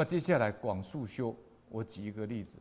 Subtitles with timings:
[0.00, 1.36] 么接下来广束修，
[1.68, 2.56] 我举一个例子，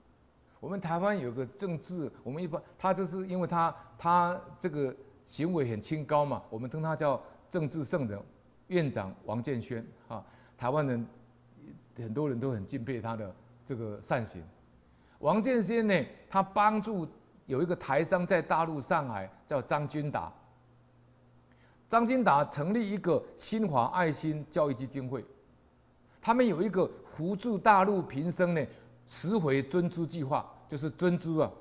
[0.60, 4.93] 我们台湾有个政治，我们一般他就是因为他他这个
[5.25, 8.21] 行为很清高嘛，我们称他叫政治圣人，
[8.67, 10.21] 院长王建轩啊，
[10.57, 11.07] 台湾人
[11.96, 13.34] 很多人都很敬佩他的
[13.66, 14.44] 这个善行。
[15.20, 17.08] 王建轩呢，他帮助
[17.46, 20.30] 有一个台商在大陆上海叫张君达，
[21.88, 25.24] 张君达成立一个新华爱心教育基金会。
[26.21, 28.65] 他们有一个扶助大陆贫生呢，
[29.07, 31.51] 拾回珍珠计划，就是珍珠啊。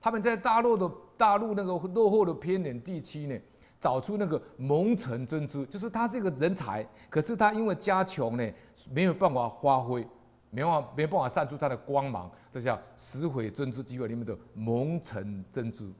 [0.00, 3.36] 他们在大陆的大陆那个落后的偏远地区呢，
[3.80, 8.52] 找出那个蒙尘珍珠，就是他是一个人才，可是他因为家穷呢，
[8.90, 10.06] 没有办法发挥，
[10.50, 15.90] 没办法没办法散出他的光芒，这叫拾回珍珠计划里面的蒙尘珍珠，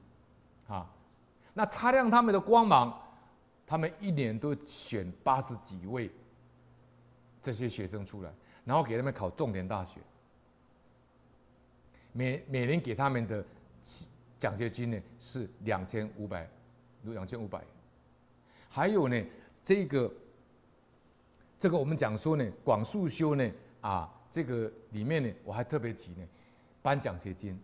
[0.67, 0.89] 啊，
[1.53, 2.97] 那擦亮他们的光芒，
[3.67, 6.09] 他们一年都选八十几位。
[7.49, 8.31] 这些学生出来，
[8.63, 9.99] 然后给他们考重点大学，
[12.13, 13.43] 每每年给他们的
[14.37, 16.47] 奖学金呢是两千五百，
[17.05, 17.63] 两千五百。
[18.69, 19.25] 还有呢，
[19.63, 20.13] 这个
[21.57, 26.27] 这个我们讲说呢，广束修呢啊，这个里面呢，我还特别提呢，
[26.83, 27.59] 颁奖学金。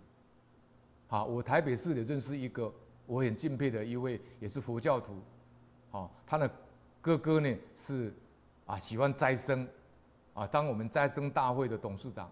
[1.06, 2.74] 好，我台北市也认识一个
[3.06, 5.22] 我很敬佩的一位，也是佛教徒，
[5.92, 6.52] 好，他的
[7.02, 8.12] 哥哥呢是。
[8.66, 9.68] 啊，喜欢斋生，
[10.34, 12.30] 啊，当我们斋生大会的董事长，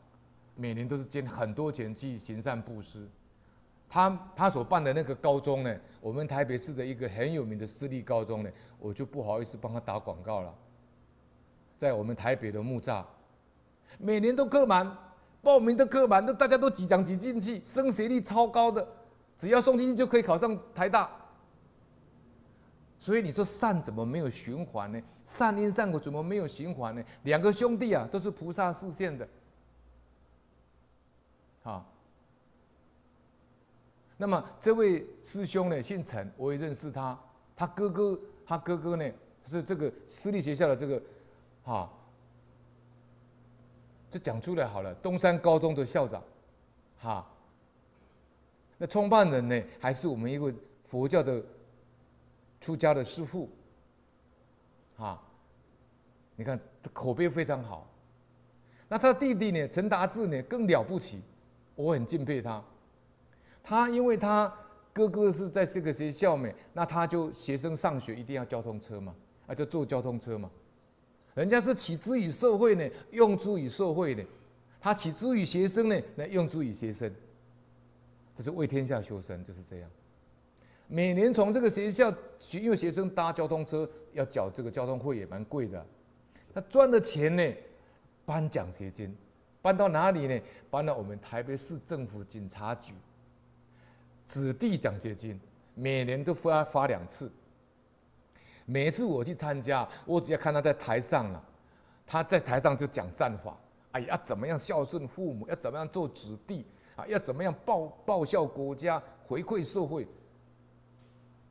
[0.56, 3.08] 每年都是捐很多钱去行善布施。
[3.88, 10.52] 他他所办的那个高中呢，我们台北市的一个很有名的私立高中呢，我就不好意思帮他打广告了。
[11.78, 13.04] 在我们台北的木栅，
[14.00, 14.98] 每年都客满，
[15.44, 18.88] 报名的客满，都大家都挤奖挤进去，升学率超高的，
[19.38, 21.12] 只要送进去就可以考上台大。
[23.04, 25.02] 所以你说善怎么没有循环呢？
[25.26, 27.04] 善因善果怎么没有循环呢？
[27.24, 29.28] 两个兄弟啊，都是菩萨示现的，
[31.64, 31.86] 啊。
[34.16, 37.20] 那么这位师兄呢，姓陈，我也认识他。
[37.58, 39.12] 他哥哥，他哥哥呢
[39.46, 41.04] 是这个私立学校的这个，
[41.66, 41.92] 啊，
[44.10, 44.96] 就讲出来好了。
[44.96, 46.24] 东山高中的校长，
[47.02, 47.28] 哈。
[48.78, 50.54] 那创办人呢，还是我们一个
[50.88, 51.44] 佛教的。
[52.64, 53.50] 出家的师父，
[54.96, 55.22] 啊，
[56.38, 56.58] 你看
[56.94, 57.86] 口碑非常好。
[58.88, 61.20] 那他弟弟呢，陈达志呢更了不起，
[61.76, 62.64] 我很敬佩他。
[63.62, 64.50] 他因为他
[64.94, 69.14] 哥哥是在这个学校嘛，那他就学生上学一定要交通车嘛，
[69.46, 70.50] 啊，就坐交通车嘛。
[71.36, 74.24] 人家是起之于社会呢，用之于社会的，
[74.80, 77.14] 他起之于学生呢，那用之于学生，
[78.38, 79.90] 这是为天下修身，就是这样。
[80.94, 85.84] 每年从这个学校学，因为学生搭交通车要缴这个交通费也蛮贵的，
[86.54, 87.44] 他赚的钱呢，
[88.28, 89.12] 颁奖学金，
[89.60, 90.40] 颁到哪里呢？
[90.70, 92.94] 颁到我们台北市政府警察局，
[94.28, 95.40] 子弟奖学金，
[95.74, 97.32] 每年都发发两次。
[98.68, 101.44] 每次我去参加，我只要看他在台上啊，
[102.06, 103.58] 他在台上就讲善法，
[103.94, 106.64] 哎呀，怎么样孝顺父母，要怎么样做子弟
[106.96, 110.08] 啊，要怎么样报报效国家，回馈社会。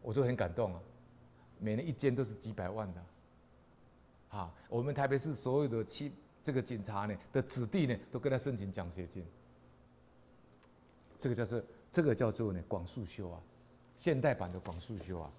[0.02, 0.80] 我都很感动啊，
[1.58, 3.04] 每人一间都是几百万的，
[4.30, 9.24] 啊，我们台北市所有的七这个警察呢的子弟呢都跟他申请奖学金，
[11.18, 13.40] 这个叫做这个叫做呢广数修啊，
[13.96, 15.32] 现代版的广数修啊，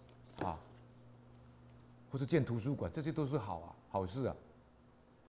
[0.43, 0.59] 啊，
[2.09, 4.35] 或者建图书馆，这些都是好啊好事啊。